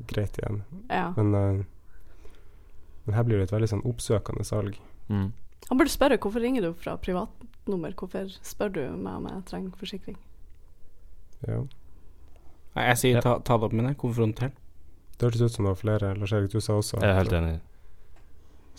[0.09, 0.63] greit igjen.
[0.89, 1.11] Ja.
[1.19, 2.31] Men, uh,
[3.05, 4.79] men her blir det et veldig sånn oppsøkende salg.
[5.13, 5.35] Mm.
[5.69, 7.93] Han burde spørre hvorfor ringer du fra privatnummer.
[7.93, 10.17] Hvorfor spør du meg om jeg trenger forsikring?
[11.45, 11.59] Ja.
[12.73, 14.55] Nei, jeg sier ta, ta det opp med deg, Konfronter.
[15.19, 16.15] Det hørtes ut som det var flere.
[16.17, 17.53] Lars Erik, du sa også Jeg er helt enig.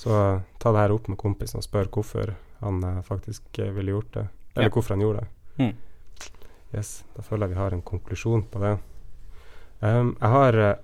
[0.02, 3.72] Så eh, ta det her opp med kompisen og spør hvorfor han eh, faktisk eh,
[3.76, 4.28] ville gjort det.
[4.56, 4.74] Eller Ja.
[4.74, 5.64] hvorfor han gjorde det.
[5.64, 5.74] Mm.
[6.74, 8.78] Yes, Da føler jeg vi har en konklusjon på det.
[9.84, 10.76] Um, jeg har uh,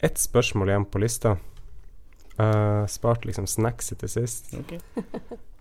[0.00, 1.36] ett spørsmål igjen på lista.
[2.40, 4.50] Uh, spart liksom snackset til sist.
[4.58, 4.80] Okay.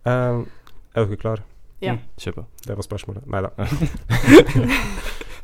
[0.03, 0.47] Um,
[0.95, 1.43] er dere klare?
[1.79, 1.93] Ja.
[1.95, 2.01] Mm.
[2.17, 2.45] Kjør på.
[2.65, 3.27] Det var spørsmålet.
[3.29, 3.51] Nei da.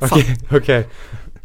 [0.04, 0.16] ok.
[0.58, 0.84] okay.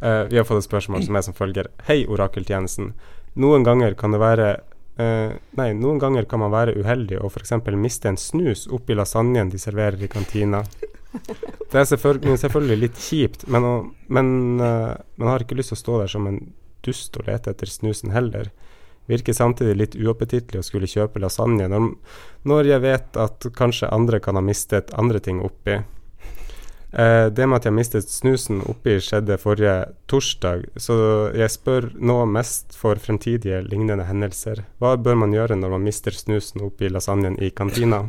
[0.01, 1.69] Uh, vi har fått et spørsmål som er som følger.
[1.87, 2.93] Hei, orakeltjenesten.
[3.39, 4.49] Noen ganger kan det være
[4.97, 7.53] eh, Nei, noen ganger kan man være uheldig og f.eks.
[7.77, 10.63] miste en snus oppi lasagnen de serverer i kantina.
[11.11, 13.65] Det er selvfølgelig, selvfølgelig litt kjipt, men,
[14.07, 14.27] men
[14.63, 16.39] uh, man har ikke lyst til å stå der som en
[16.85, 18.51] dust og lete etter snusen heller.
[19.11, 21.89] Virker samtidig litt uappetittlig å skulle kjøpe lasagne når,
[22.47, 25.81] når jeg vet at kanskje andre kan ha mistet andre ting oppi.
[26.91, 29.75] Eh, det med at jeg mistet snusen oppi skjedde forrige
[30.11, 30.95] torsdag, så
[31.37, 34.65] jeg spør nå mest for fremtidige lignende hendelser.
[34.83, 38.03] Hva bør man gjøre når man mister snusen oppi lasagnen i kantina?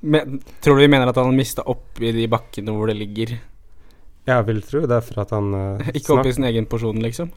[0.00, 3.36] Men, tror du vi mener at han mista oppi de bakkene hvor det ligger?
[4.24, 7.32] Jeg vil tro det, for at han, eh, Ikke oppi sin egen porsjon, liksom?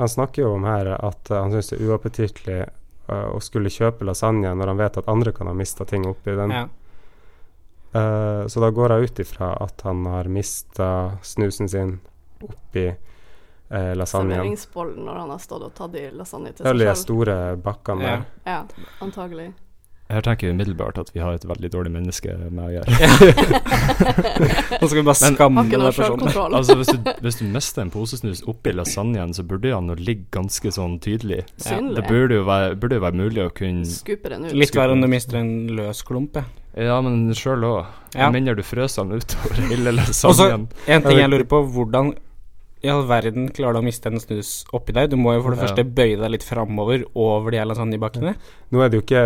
[0.00, 4.06] han snakker jo om her at han syns det er uappetittlig eh, å skulle kjøpe
[4.08, 6.54] lasagne når han vet at andre kan ha mista ting oppi den.
[6.54, 6.68] Ja.
[7.92, 10.90] Eh, så da går jeg ut ifra at han har mista
[11.26, 11.96] snusen sin
[12.40, 14.36] oppi eh, lasagnen.
[14.36, 16.84] Serveringsbollen når han har stått og tatt i lasagne til seg selv.
[16.84, 18.20] seg de store bakkene Ja.
[18.46, 18.60] Ja,
[19.02, 19.50] antagelig.
[20.10, 22.90] Her tenker jeg umiddelbart at vi har et veldig dårlig menneske med å gjøre.
[24.80, 26.54] Nå skal vi bare skamme den personen.
[26.58, 30.26] Altså hvis du, hvis du mister en posesnus oppi lasagnen, så burde han jo ligge
[30.34, 31.44] ganske sånn tydelig.
[31.62, 32.00] Synlig.
[32.00, 34.56] Det burde jo være, burde jo være mulig å kunne Skupe den ut.
[34.58, 36.46] Litt verre om du mister en løs klump, ja.
[36.78, 37.86] Ja, men sjøl òg.
[38.14, 38.28] Ja.
[38.30, 40.68] Med mindre du frøs den utover hele Og så lasagnen.
[40.86, 42.12] en ting jeg lurer på, hvordan
[42.80, 45.10] i all verden klarer du å miste en snus oppi deg?
[45.12, 45.66] Du må jo for det Ja.
[45.68, 48.34] første bøye deg litt framover over de her lasagnebakkene.
[48.72, 49.24] Nå er det jo ikke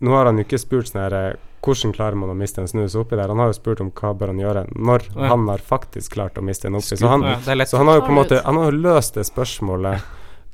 [0.00, 2.68] Nå har han jo ikke spurt sånn her eh, Hvordan klarer man å miste en
[2.70, 3.28] snus oppi der?
[3.32, 5.30] Han har jo spurt om hva bør han gjøre når Ja.
[5.32, 6.94] han har faktisk klart å miste en oppi.
[7.00, 8.38] Så han, Ja, så han har jo på en måte.
[8.44, 10.04] Han har jo løst det spørsmålet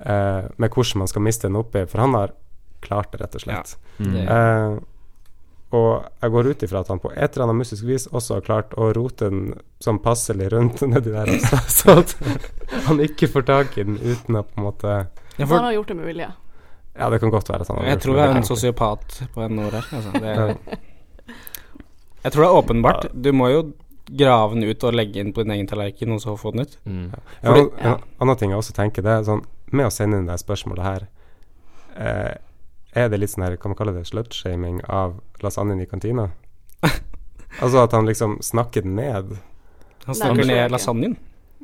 [0.07, 2.33] eh, med hvordan man skal miste en oppi, for han har
[2.81, 3.77] klart det, rett og slett.
[3.99, 4.17] Mm.
[4.25, 4.79] Eh,
[5.73, 8.45] og jeg går ut ifra at han på et eller annet mystisk vis også har
[8.45, 12.17] klart å rote den sånn passelig rundt nedi der også, så at
[12.89, 14.97] han ikke får tak i den uten å på en måte
[15.39, 16.27] Ja, Han har gjort det med vilje.
[16.99, 17.85] Ja, det kan godt være sånn.
[17.89, 19.87] jeg tror det er en sosiopat på en ord her.
[19.97, 20.13] Altså.
[20.13, 20.77] Det, Ja.
[22.25, 23.07] jeg tror det er åpenbart.
[23.23, 23.63] Du må jo
[24.13, 26.79] grave den ut og legge den på din egen tallerken, og så få den ut.
[26.85, 27.13] Mm.
[27.43, 27.95] Ja, ja.
[27.95, 30.85] en annen ting jeg også tenker, det er sånn Med å sende inn det spørsmålet
[30.85, 31.07] her,
[31.97, 32.35] eh,
[32.93, 36.27] er det litt sånn her Kan man kalle det slutshaming av lasagnen i kantina?
[37.63, 39.39] altså at han liksom snakker den ned?
[40.05, 41.17] Han snakker jeg ned lasagnen.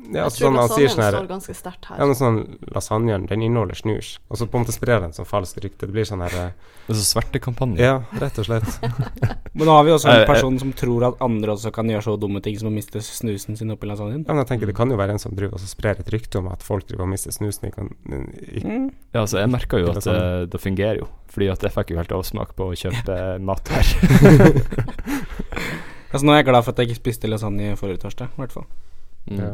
[0.09, 1.97] Ja, Jeg altså tror sånn Han sier sånn her står ganske sterkt her.
[1.99, 2.37] Ja, men sånn
[2.73, 4.07] Lasagnen, den inneholder snus.
[4.31, 5.85] Og så på en måte sprer den sånn falskt rykte.
[5.85, 6.53] Det blir sånn her eh,
[6.87, 7.77] Det er så svertekampanje.
[7.83, 8.65] Ja, rett og slett.
[9.59, 12.15] Men nå har vi også en person som tror at andre også kan gjøre så
[12.21, 14.23] dumme ting som å miste snusen sin oppi lasagnen.
[14.25, 16.39] Ja, men jeg tenker Det kan jo være en som driver og sprer et rykte
[16.41, 18.89] om at folk driver og mister snusen i, kan, i Mm.
[19.13, 20.15] Ja, altså jeg merka jo at sånn.
[20.15, 21.07] eh, det fungerer jo.
[21.29, 23.85] Fordi at jeg fikk jo helt avsmak på å kjøpe mat her.
[26.09, 28.53] Altså Nå er jeg glad for at jeg ikke spiste lasagne forrige torsdag, i hvert
[28.55, 28.65] fall.
[29.29, 29.37] Mm.
[29.43, 29.51] ja.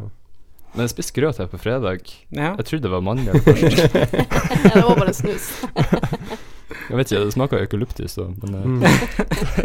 [0.76, 2.04] Men jeg spiste grøt her på fredag.
[2.36, 2.52] Ja.
[2.60, 3.80] Jeg trodde det var mandel først.
[4.66, 5.46] ja, det var bare snus.
[6.86, 8.26] Jeg vet ikke, det smaker eukalyptus, da.
[8.42, 8.82] Men eh, Mm.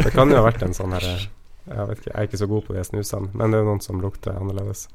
[0.05, 1.23] Det kan jo ha vært en sånn her eh,
[1.67, 3.67] Jeg vet ikke, jeg er ikke så god på de snusene, men det er jo
[3.71, 4.85] noen som lukter annerledes.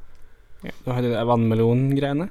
[0.64, 2.28] Ja, Du har de vannmelongreiene.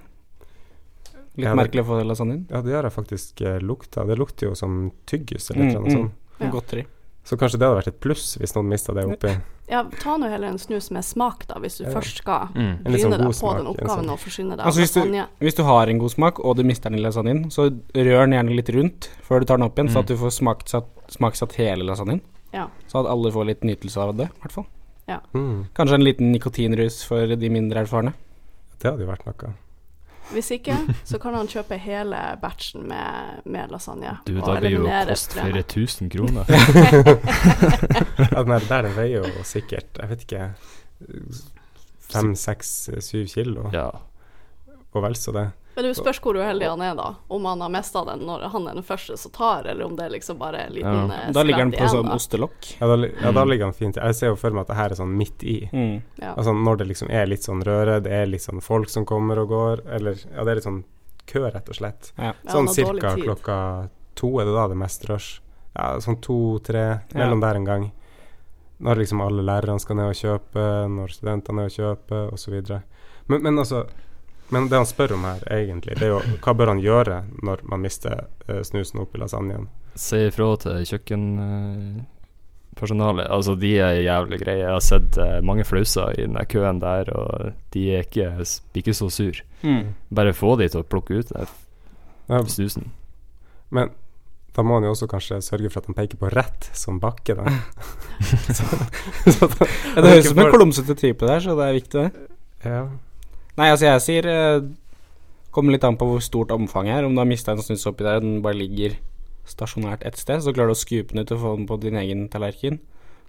[1.35, 2.45] Litt Ja, merkelig å få lasagnen.
[2.49, 4.03] Ja, det har jeg faktisk eh, lukta.
[4.07, 5.95] Det lukter jo som tyggis eller Mm, noe mm.
[5.99, 6.39] sånt.
[6.39, 6.49] Ja.
[6.55, 6.85] Godteri.
[7.25, 9.31] Så kanskje det hadde vært et pluss hvis noen mista det oppi.
[9.67, 11.89] Ja, ta nå heller en snus med smak, da, hvis du Ja.
[11.95, 12.83] først skal mm.
[12.83, 15.55] Sånn bryne deg på smak, den oppgaven sånn- og forsyne deg Altså, hvis du- Hvis
[15.55, 18.55] du har en god smak, og du mister den i lasagnen, så rør den gjerne
[18.55, 19.99] litt rundt før du tar den opp igjen, så Mm.
[19.99, 22.21] at du får smaksatt, smaksatt hele lasagnen.
[22.53, 22.67] Ja.
[22.87, 24.65] Så at alle får litt nytelse av det, i hvert fall.
[25.33, 25.67] Mm.
[25.73, 28.13] Kanskje en liten nikotinrus for de mindre erfarne.
[28.79, 29.53] Det hadde jo vært noe.
[30.31, 34.15] Hvis ikke, så kan han kjøpe hele batchen med, med lasagne.
[34.27, 36.49] Du, da blir jo kost flere tusen kroner.
[38.25, 40.45] Ja, den der veier jo sikkert, jeg vet ikke
[42.05, 43.89] Fem, seks, syv kilo, Ja.
[44.93, 45.45] og vel så det.
[45.75, 47.07] Men det spørs hvor uheldig han er, da.
[47.27, 50.09] Om han har mista den når han er den første som tar, eller om det
[50.13, 51.17] liksom bare er en liten Ja.
[51.25, 51.31] ja.
[51.35, 52.69] Da ligger han på sånn ostelokk.
[52.79, 53.49] Ja, da, ja, da Mm.
[53.49, 55.69] ligger han fint Jeg ser jo for meg at det her er sånn midt i.
[55.73, 56.01] Mm.
[56.21, 56.33] Ja.
[56.35, 59.37] Altså når det liksom er litt sånn røre, det er litt sånn folk som kommer
[59.39, 60.83] og går, eller Ja, det er litt sånn
[61.27, 62.11] kø, rett og slett.
[62.47, 65.39] Sånn cirka klokka to er det da det er mest rush.
[65.75, 67.91] Ja, sånn to-tre, mellom der en gang.
[68.79, 72.81] Når liksom alle lærerne skal ned og kjøpe, når studentene er og kjøper, osv.
[73.27, 73.87] Men, men altså
[74.53, 77.57] Men det han spør om her, egentlig, det er jo hva bør han gjøre når
[77.71, 78.13] man mister
[78.49, 79.63] uh, snusen oppi lasagnen?
[79.97, 83.27] Si ifra til kjøkkenpersonalet.
[83.31, 84.61] Altså, de er jævlig greie.
[84.61, 87.29] Jeg har sett uh, mange flauser i den køen der, og
[87.73, 88.27] de er ikke,
[88.77, 89.35] ikke så sur.
[89.63, 89.83] Mm.
[90.13, 91.47] Bare få de til å plukke ut den
[92.49, 92.91] snusen.
[93.69, 93.89] men
[94.55, 97.33] da må han jo også kanskje sørge for at han peker på rett som bakke,
[97.35, 97.43] da.
[98.55, 98.63] så,
[99.27, 101.99] så da, Ja, det høres ut som en klumsete type der, så det er viktig,
[102.05, 102.11] det.
[102.63, 102.85] ja.
[103.55, 104.65] Nei, altså, jeg sier eh,
[105.55, 107.05] Kommer litt an på hvor stort omfanget er.
[107.07, 108.97] Om du har mista en snus oppi der, og den bare ligger
[109.47, 111.95] stasjonært et sted, så klarer du å skupe den ut og få den på din
[112.01, 112.81] egen tallerken.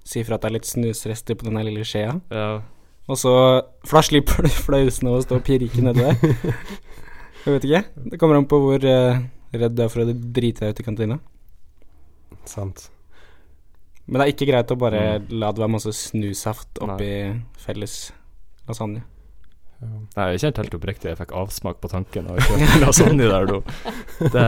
[0.06, 2.16] Si fra at det er litt snusrester på den lille skjea.
[2.34, 2.48] Ja.
[3.06, 3.32] Og så
[3.86, 6.18] For da slipper du flausene å stå og pirke nedi der.
[7.46, 7.82] Jeg vet ikke.
[8.10, 9.22] Det kommer an på hvor eh,
[9.54, 11.22] redd du er for å drite deg ut i kantina.
[12.50, 12.88] Sant.
[14.06, 16.86] Men det er ikke greit å bare la det være masse snussaft Nei.
[16.86, 17.12] oppi
[17.62, 17.94] felles
[18.66, 19.06] lasagne.
[19.76, 19.88] Ja.
[20.16, 23.48] Nei, jeg kjente helt oppriktig jeg fikk avsmak på tanken av å kjøpe lasagne der
[23.50, 23.58] nå.
[24.32, 24.46] Det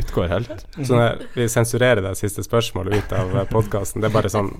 [0.00, 0.64] utgår helt.
[0.80, 4.50] Så når vi sensurerer det siste spørsmålet ut av podkasten, det er bare sånn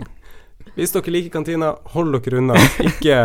[0.76, 2.56] Hvis dere liker kantina, hold dere unna.
[2.84, 3.18] Ikke,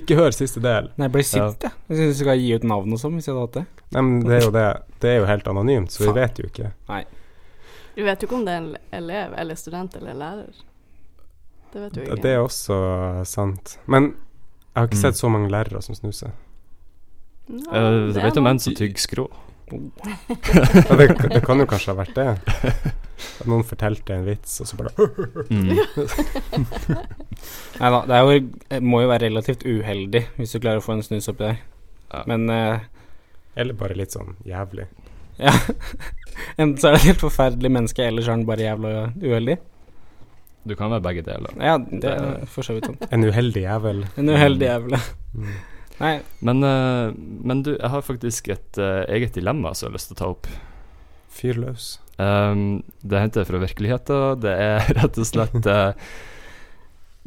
[0.00, 0.90] ikke hør siste del.
[0.96, 1.74] Nei, jeg ble sint, jeg.
[1.88, 3.84] Jeg syns du skal gi ut navn og sånn, hvis jeg hadde hatt det.
[3.94, 4.66] Nei, men det er jo det.
[5.02, 6.72] Det er jo helt anonymt, så vi vet jo ikke.
[7.98, 8.72] Du vet jo ikke om det er en
[9.02, 10.64] elev eller student eller lærer.
[11.72, 12.18] Det vet du ikke.
[12.24, 12.78] Det er også
[13.28, 13.76] sant.
[13.90, 14.12] Men
[14.78, 15.04] jeg har ikke Mm.
[15.08, 16.30] sett så mange lærere som snuser.
[17.48, 19.26] Ja, Jeg det er vet om en som tygger skrå.
[19.68, 22.28] Ja, det, det kan jo kanskje ha vært det.
[23.40, 24.92] At noen fortalte en vits, og så bare
[25.50, 25.74] Mm.
[27.78, 28.38] Nei da, det er jo,
[28.70, 31.58] det må jo være relativt uheldig hvis du klarer å få en snus oppi der.
[32.12, 32.22] Ja.
[32.30, 32.78] Men uh,
[33.58, 34.86] Eller bare litt sånn jævlig.
[35.38, 35.52] ja
[36.60, 39.58] Enten så er det et helt forferdelig menneske, eller så er han bare jævla uheldig.
[40.66, 41.54] Du kan være begge deler.
[41.62, 42.98] Ja, det er for så vidt sånn.
[43.14, 44.02] En uheldig jævel.
[44.20, 44.96] En uheldig jævel.
[45.34, 45.52] Mm.
[45.98, 46.14] Nei,
[46.46, 50.12] Men, uh, men du, jeg har faktisk et uh, eget dilemma som jeg har lyst
[50.12, 50.50] til å ta opp.
[51.38, 51.96] Fyr løs.
[52.18, 54.40] Um, det henter jeg fra virkeligheten.
[54.42, 55.92] Det er rett og slett uh,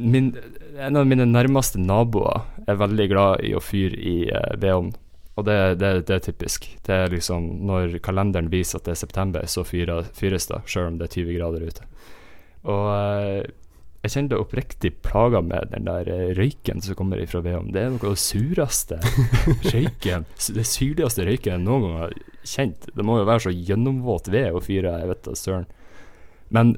[0.02, 0.34] min,
[0.80, 4.94] En av mine nærmeste naboer er veldig glad i å fyre i uh, vedovn.
[5.40, 6.68] Og det, det, det er typisk.
[6.86, 11.00] Det er liksom Når kalenderen viser at det er september, så fyres det, sjøl om
[11.00, 11.88] det er 20 grader ute.
[12.70, 13.50] Og eh,
[14.02, 17.74] jeg kjenner det oppriktig plaga med den der eh, røyken som kommer ifra vedovnen.
[17.74, 19.00] Det er noe av det sureste
[19.74, 22.90] røyken Det syrligste røyken jeg noen gang har kjent.
[22.94, 25.68] Det må jo være så gjennomvåt ved å fyre, jeg vet da søren.
[26.52, 26.76] Men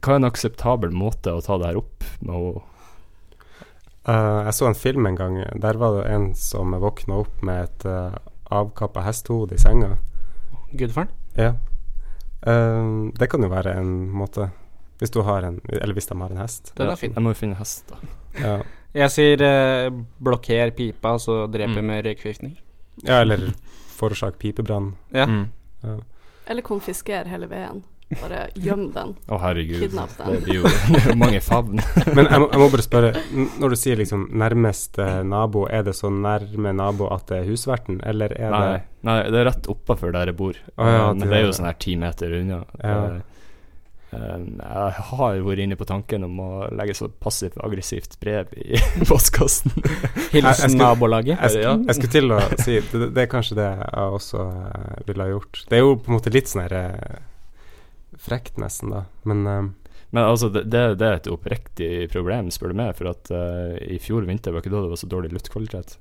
[0.00, 2.62] hva er en akseptabel måte å ta det her opp med
[4.08, 5.40] Eh, jeg så en film en gang.
[5.60, 8.16] Der var det en som våkna opp med et uh,
[8.50, 9.98] avkappa hestehode i senga.
[10.72, 11.10] gudfaren.
[11.36, 11.54] Ja.
[12.46, 14.50] Uh, det kan jo være en måte.
[15.00, 16.72] Hvis du har en Eller hvis de har en hest.
[16.76, 17.12] Den Ja, er fin.
[17.16, 17.96] Jeg må jo finne hest, da.
[18.40, 18.56] Ja,
[18.94, 21.86] Jeg sier eh, blokker pipa, og så dreper Mm.
[21.86, 22.56] med røykforgiftning.
[23.04, 23.52] ja eller
[23.96, 24.94] forårsak pipebrann.
[25.12, 25.26] Ja.
[25.26, 25.48] Mm.
[25.84, 25.96] Ja.
[26.48, 27.82] Eller konfisker hele veden.
[28.20, 29.12] Bare gjem den.
[29.28, 29.78] Å, herregud.
[29.84, 30.32] Kidnapp den.
[30.32, 31.78] Det blir jo det mange favn.
[32.12, 33.12] Men jeg må, jeg må bare spørre,
[33.60, 38.00] når du sier liksom nærmeste nabo, er det så nærme nabo at det er husverten,
[38.04, 40.58] eller er Nei, det nei, det er rett oppafor der jeg bor.
[40.76, 42.64] Oh, ja, Men det det er er jo sånn her ti meter unna.
[42.82, 43.20] Ja.
[44.10, 49.70] Eh, jeg har vært inne på tanken om å legge så passivt-aggressivt brev i postkassen.
[50.32, 51.36] Hilsen skulle- nabolaget.
[51.38, 54.96] jeg, jeg, jeg skulle til å si det, det er kanskje det jeg også eh,
[55.06, 55.62] ville ha gjort.
[55.70, 57.20] Det er jo på en måte litt sånn her eh,
[58.20, 59.04] frekt, nesten, da.
[59.30, 59.62] Men eh,
[60.10, 62.96] Men altså, det, det, det er et oppriktig problem, spør du meg.
[62.98, 65.92] For at uh, i fjor vinter var ikke da det var så dårlig luftkvalitet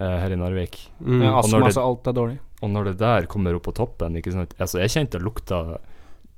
[0.00, 0.78] eh, her i Narvik.
[1.04, 2.38] mm, Ja, og når astma, det- alt er dårlig.
[2.64, 4.54] Og når det der kommer opp på toppen ikke sant?
[4.56, 5.58] Altså, Jeg kjente lukta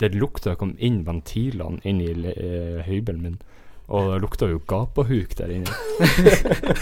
[0.00, 3.38] Det lukta kom inn ventilene inn i eh, høybelen min.
[3.86, 5.72] Og det lukta jo gapahuk der inne.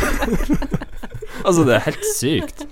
[1.47, 2.65] altså, det er helt sykt.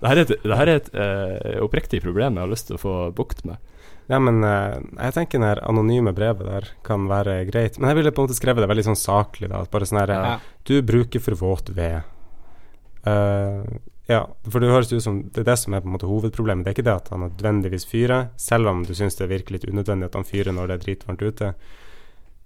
[0.00, 2.78] Det her er et, det her er et eh, oppriktig problem jeg har lyst til
[2.78, 3.58] å få bukt med.
[4.12, 4.76] Ja, men eh,
[5.08, 7.78] jeg tenker det anonyme brevet der kan være greit.
[7.80, 9.64] Men jeg ville på en måte skrevet det veldig sånn saklig, da.
[9.72, 10.34] Bare sånn her Ja.
[10.64, 12.04] Du bruker for våt ved.
[13.08, 13.64] Eh,
[14.08, 16.64] ja, for det høres ut som det er det som er på en måte hovedproblemet.
[16.64, 19.64] Det er ikke det at han nødvendigvis fyrer, selv om du syns det virker litt
[19.64, 21.54] unødvendig at han fyrer når det er dritvarmt ute.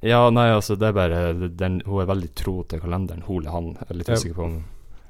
[0.06, 3.50] Ja, nei, altså, det er bare den, Hun er veldig tro til kalenderen, hun eller
[3.50, 3.72] han.
[3.80, 4.64] Jeg er litt usikker på om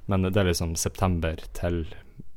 [0.09, 1.83] Men det er liksom september til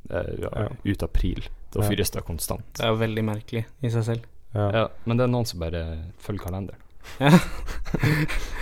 [0.10, 0.67] eh, ja, Ja.
[0.84, 1.45] ut april.
[1.71, 1.88] Da Ja.
[1.88, 2.65] fyres det konstant.
[2.76, 4.26] Det er jo veldig merkelig i seg selv.
[4.54, 4.69] Ja.
[4.76, 5.86] Ja, men det er noen som bare
[6.19, 6.76] følger kalenderen.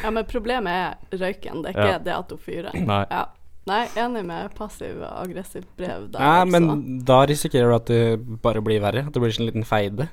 [0.03, 1.97] Ja, men problemet er røyken, det er ikke Ja.
[1.97, 2.73] det at hun fyrer.
[2.85, 3.05] Nei.
[3.09, 3.25] Ja.
[3.69, 6.23] Nei, enig med passiv-aggressivt brev der.
[6.23, 8.01] Nei, men da risikerer du at det
[8.43, 9.05] bare blir verre.
[9.07, 10.09] At det blir sånn en liten feide.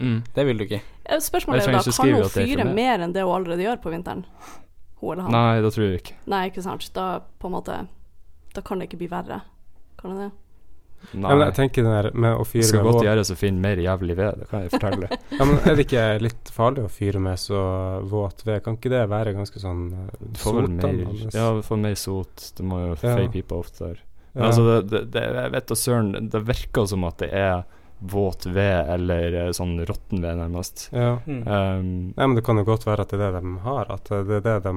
[0.00, 0.20] Mm.
[0.34, 0.80] Det vil du ikke.
[1.20, 4.22] Spørsmålet er da, kan hun det fyre mer enn det hun allerede gjør på vinteren?
[5.00, 5.34] Hun eller han?
[5.34, 6.18] Nei, da tror jeg ikke.
[6.30, 6.86] Nei, ikke sant.
[6.96, 7.08] Da
[7.40, 7.80] på en måte
[8.54, 9.42] Da kan det ikke bli verre.
[10.00, 10.30] Kan det det?
[11.12, 11.30] Nei.
[11.30, 13.60] Ja, men jeg tenker det der med å det fyre skal godt gjøres å finne
[13.64, 15.08] mer jævlig ved, det kan jeg fortelle.
[15.38, 17.62] ja, men Er det ikke litt farlig å fyre med så
[18.10, 18.60] våt ved?
[18.66, 21.32] Kan ikke det være ganske sånn eh, sotdannende?
[21.34, 22.50] Ja, du får mer sot.
[22.58, 23.16] Du må jo Ja.
[23.16, 23.98] feie pipa ofte der.
[24.34, 24.46] Men Ja.
[24.52, 27.64] altså, det, det, det, jeg vet da søren, det virker som at det er
[28.00, 30.88] våt ved, eller eh, sånn råtten ved, nærmest.
[30.92, 31.18] ja.
[31.26, 31.42] Mm.
[31.46, 33.86] Um, Nei, men det kan jo godt være at det er det de har.
[33.92, 34.72] At det er det de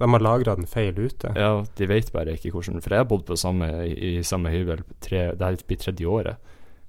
[0.00, 1.32] De har lagra den feil ute.
[1.36, 4.48] ja, de vet bare ikke hvordan For jeg har bodd på samme, i, i samme
[4.50, 6.36] hybel tre, det her blir tredje året,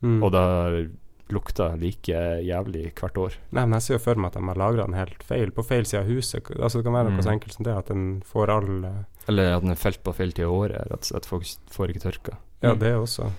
[0.03, 0.21] Mm.
[0.23, 0.91] og det
[1.33, 2.13] lukta like
[2.45, 3.33] jævlig hvert år.
[3.51, 5.63] Nei, men jeg ser jo for meg at de har lagra den helt feil, på
[5.65, 6.51] feil side av huset.
[6.59, 7.23] Altså Det kan være noe Mm.
[7.25, 10.13] så enkelt som det, at den får all eh, Eller at den er felt på
[10.13, 11.25] feil tid av året, rett og slett.
[11.25, 12.37] Folk får ikke tørka.
[12.61, 12.79] Ja, Mm.
[12.79, 13.31] det også.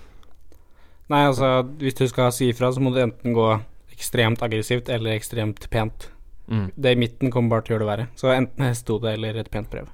[1.07, 3.47] Nei, altså, hvis du skal si ifra, så må du enten gå
[3.95, 6.09] ekstremt aggressivt eller ekstremt pent.
[6.47, 6.71] Mm.
[6.75, 8.07] Det i midten kommer bare til å gjøre det verre.
[8.19, 9.87] Så enten hestehode eller et pent brev.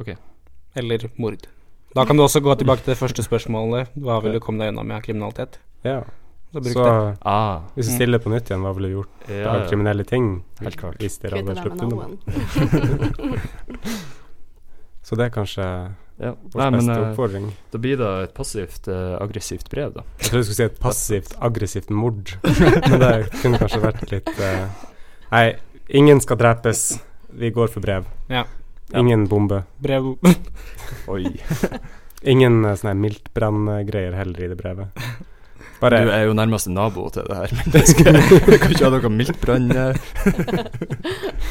[0.00, 0.14] Ok.
[0.76, 1.46] Eller mord.
[1.96, 3.94] Da kan du også gå tilbake til det første spørsmålet.
[3.96, 5.60] Hva vil du komme deg unna med av kriminalitet?
[5.86, 6.02] Ja.
[6.52, 7.14] Så bruk Så det.
[7.28, 10.28] Ah, hvis du stiller på nytt igjen, hva ville du gjort ja, av kriminelle ting?
[10.60, 11.00] Helt klart.
[11.00, 12.06] Hvis dere hadde sluppet unna.
[15.06, 15.66] Så det er kanskje
[16.16, 16.32] Ja.
[16.54, 17.50] Nei, men eh, oppfordring.
[17.70, 20.04] da blir det et passivt uh, aggressivt brev, da.
[20.16, 22.32] Jeg trodde du skulle si et passivt aggressivt mord,
[22.88, 24.64] men det kunne kanskje vært litt uh,
[25.26, 25.46] Nei,
[26.00, 26.86] ingen skal drepes.
[27.36, 28.06] Vi går for brev.
[28.32, 28.46] Ja.
[28.96, 29.64] Ingen bombe.
[29.82, 30.14] Brev
[31.12, 31.24] Oi.
[32.22, 35.04] Ingen uh, sånne miltbranngreier heller i det brevet.
[35.76, 38.16] Du er jo nærmeste nabo til det her, men det skal
[38.54, 39.98] jeg kan ikke ha noe miltbrann eh.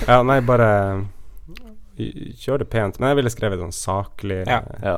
[0.08, 0.70] Ja, nei, bare
[1.98, 3.00] kjør det pent.
[3.00, 4.42] Men jeg ville skrevet sånn saklig.
[4.48, 4.62] Ja.
[4.84, 4.98] Ja.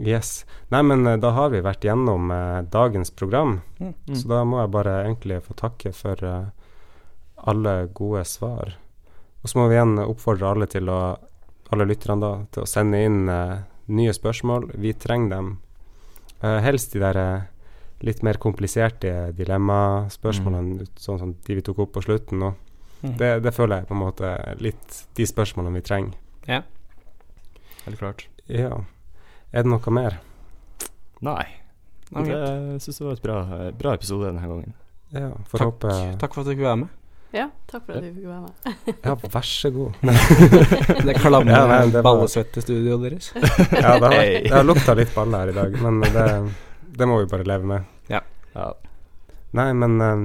[0.00, 0.44] Yes.
[0.72, 3.94] Nei, men eh, da har vi vært gjennom eh, dagens program, Mm.
[4.16, 6.48] så da må jeg bare egentlig få takke for eh,
[7.48, 8.74] alle gode svar.
[9.42, 11.16] Og så må vi igjen oppfordre alle til å
[11.72, 14.70] alle lytterne da, til å sende inn eh, nye spørsmål.
[14.80, 15.50] Vi trenger dem.
[16.42, 17.42] Eh, helst de der eh,
[18.04, 22.54] litt mer kompliserte dilemmaspørsmålene, sånn som de vi tok opp på slutten nå.
[23.02, 23.14] Mm.
[23.16, 26.16] Det, det føler jeg på en måte litt de spørsmålene vi trenger.
[26.48, 26.62] Ja.
[27.86, 28.26] Helt klart.
[28.50, 28.82] Ja.
[29.52, 30.18] Er det noe mer?
[31.24, 31.46] Nei.
[32.10, 33.38] Nei Det jeg synes det var et bra,
[33.78, 34.72] bra episode denne gangen.
[35.14, 35.60] Ja, Takk.
[35.64, 36.96] håpe Takk for at du fikk være med.
[37.34, 38.52] Ja, takk for at du fikk være med.
[39.06, 40.00] Ja, vær så god.
[41.06, 43.30] Det klammer Ja, nei, det var- ballesvettestudioet deres.
[43.36, 44.42] Ja, det har, Hey.
[44.48, 46.26] det har lukta litt baller her i dag, men det,
[46.98, 47.86] det må vi bare leve med.
[48.10, 48.20] Ja.
[49.56, 50.24] Nei, men eh,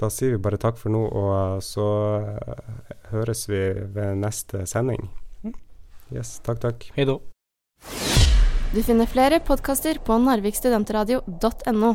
[0.00, 1.86] da sier vi bare takk for nå, og så
[2.18, 3.62] eh, høres vi
[3.94, 5.06] ved neste sending.
[5.44, 5.54] Mm.
[6.14, 6.88] Yes, takk, takk.
[6.96, 7.20] Hei då.
[8.74, 11.94] Du finner flere podkaster på narvikstudentradio.no.